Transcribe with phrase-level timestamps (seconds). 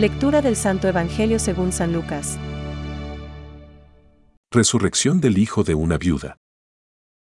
[0.00, 2.38] Lectura del Santo Evangelio según San Lucas.
[4.50, 6.38] Resurrección del hijo de una viuda.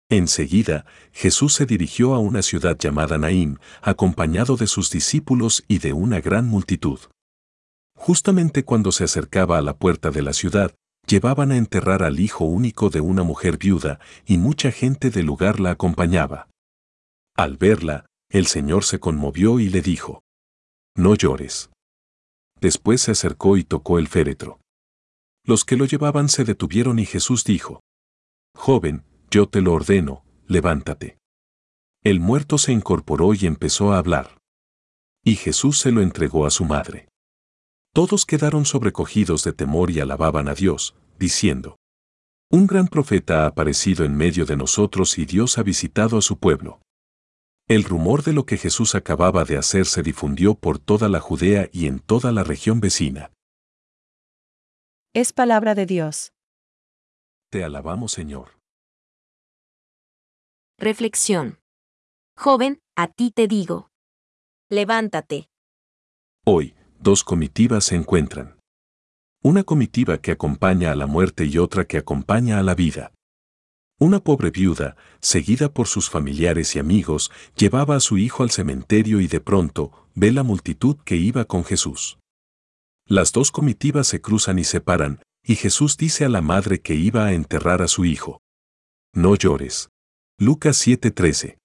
[0.09, 5.93] Enseguida, Jesús se dirigió a una ciudad llamada Naín, acompañado de sus discípulos y de
[5.93, 6.97] una gran multitud.
[7.95, 10.73] Justamente cuando se acercaba a la puerta de la ciudad,
[11.05, 15.59] llevaban a enterrar al hijo único de una mujer viuda, y mucha gente del lugar
[15.59, 16.47] la acompañaba.
[17.37, 20.23] Al verla, el Señor se conmovió y le dijo,
[20.95, 21.69] No llores.
[22.63, 24.61] Después se acercó y tocó el féretro.
[25.45, 27.81] Los que lo llevaban se detuvieron y Jesús dijo,
[28.55, 31.17] Joven, yo te lo ordeno, levántate.
[32.05, 34.37] El muerto se incorporó y empezó a hablar.
[35.25, 37.09] Y Jesús se lo entregó a su madre.
[37.93, 41.75] Todos quedaron sobrecogidos de temor y alababan a Dios, diciendo,
[42.49, 46.37] Un gran profeta ha aparecido en medio de nosotros y Dios ha visitado a su
[46.37, 46.79] pueblo.
[47.69, 51.69] El rumor de lo que Jesús acababa de hacer se difundió por toda la Judea
[51.71, 53.31] y en toda la región vecina.
[55.13, 56.33] Es palabra de Dios.
[57.49, 58.59] Te alabamos, Señor.
[60.77, 61.59] Reflexión.
[62.35, 63.89] Joven, a ti te digo.
[64.69, 65.47] Levántate.
[66.45, 68.59] Hoy, dos comitivas se encuentran.
[69.41, 73.13] Una comitiva que acompaña a la muerte y otra que acompaña a la vida.
[74.03, 79.21] Una pobre viuda, seguida por sus familiares y amigos, llevaba a su hijo al cementerio
[79.21, 82.19] y de pronto ve la multitud que iba con Jesús.
[83.07, 86.95] Las dos comitivas se cruzan y se paran, y Jesús dice a la madre que
[86.95, 88.41] iba a enterrar a su hijo.
[89.13, 89.87] No llores.
[90.37, 91.59] Lucas 7:13.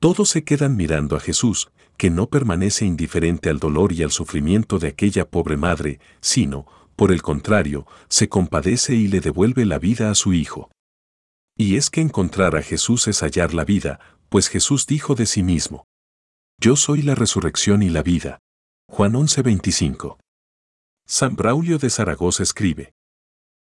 [0.00, 4.78] Todos se quedan mirando a Jesús, que no permanece indiferente al dolor y al sufrimiento
[4.78, 6.64] de aquella pobre madre, sino,
[6.96, 10.70] por el contrario, se compadece y le devuelve la vida a su hijo.
[11.60, 15.42] Y es que encontrar a Jesús es hallar la vida, pues Jesús dijo de sí
[15.42, 15.84] mismo,
[16.58, 18.38] Yo soy la resurrección y la vida.
[18.88, 20.18] Juan 11:25.
[21.06, 22.94] San Braulio de Zaragoza escribe,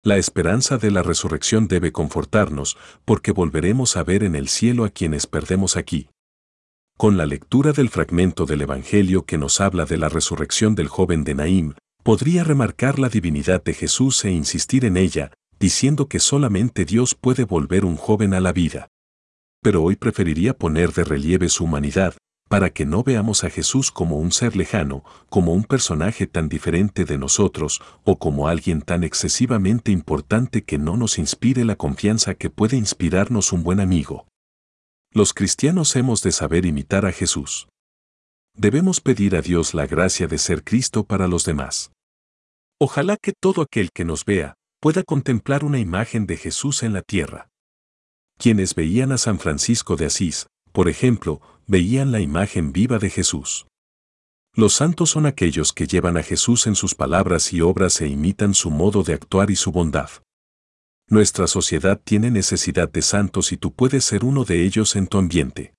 [0.03, 4.91] La esperanza de la resurrección debe confortarnos, porque volveremos a ver en el cielo a
[4.91, 6.07] quienes perdemos aquí.
[6.99, 11.23] Con la lectura del fragmento del Evangelio que nos habla de la resurrección del joven
[11.23, 16.85] de Naim, podría remarcar la divinidad de Jesús e insistir en ella, diciendo que solamente
[16.85, 18.89] Dios puede volver un joven a la vida.
[19.61, 22.15] Pero hoy preferiría poner de relieve su humanidad,
[22.47, 27.03] para que no veamos a Jesús como un ser lejano, como un personaje tan diferente
[27.03, 32.49] de nosotros, o como alguien tan excesivamente importante que no nos inspire la confianza que
[32.49, 34.27] puede inspirarnos un buen amigo.
[35.11, 37.67] Los cristianos hemos de saber imitar a Jesús.
[38.53, 41.91] Debemos pedir a Dios la gracia de ser Cristo para los demás.
[42.79, 47.01] Ojalá que todo aquel que nos vea pueda contemplar una imagen de Jesús en la
[47.01, 47.49] tierra.
[48.37, 53.65] Quienes veían a San Francisco de Asís, por ejemplo, veían la imagen viva de Jesús.
[54.53, 58.53] Los santos son aquellos que llevan a Jesús en sus palabras y obras e imitan
[58.53, 60.09] su modo de actuar y su bondad.
[61.09, 65.17] Nuestra sociedad tiene necesidad de santos y tú puedes ser uno de ellos en tu
[65.17, 65.73] ambiente.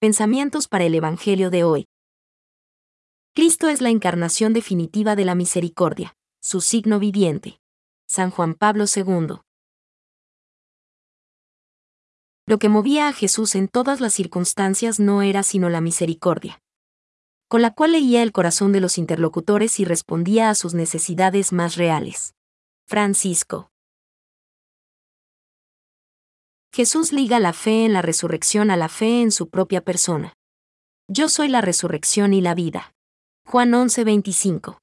[0.00, 1.86] Pensamientos para el Evangelio de hoy.
[3.34, 6.14] Cristo es la encarnación definitiva de la misericordia,
[6.44, 7.60] su signo viviente.
[8.08, 9.36] San Juan Pablo II.
[12.46, 16.60] Lo que movía a Jesús en todas las circunstancias no era sino la misericordia,
[17.48, 21.76] con la cual leía el corazón de los interlocutores y respondía a sus necesidades más
[21.76, 22.34] reales.
[22.88, 23.70] Francisco.
[26.74, 30.34] Jesús liga la fe en la resurrección a la fe en su propia persona.
[31.06, 32.92] Yo soy la resurrección y la vida.
[33.46, 34.81] Juan 11:25.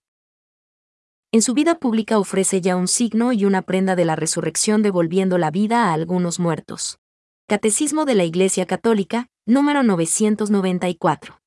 [1.31, 5.37] En su vida pública ofrece ya un signo y una prenda de la resurrección devolviendo
[5.37, 6.97] la vida a algunos muertos.
[7.47, 11.39] Catecismo de la Iglesia Católica, número 994.